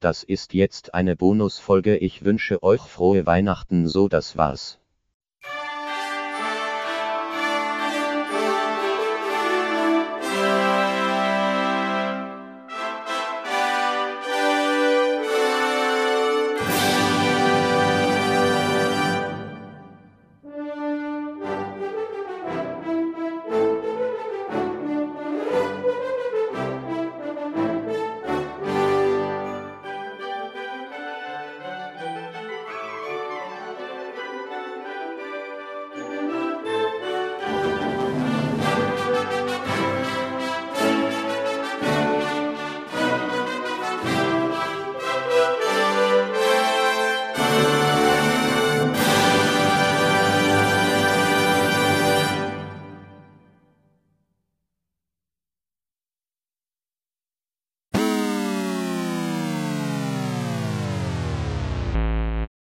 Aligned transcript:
Das 0.00 0.22
ist 0.22 0.52
jetzt 0.52 0.92
eine 0.94 1.16
Bonusfolge. 1.16 1.96
Ich 1.96 2.24
wünsche 2.24 2.62
euch 2.62 2.82
frohe 2.82 3.24
Weihnachten. 3.24 3.88
So, 3.88 4.08
das 4.08 4.36
war's. 4.36 4.78